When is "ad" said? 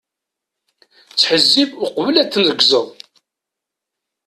2.21-2.29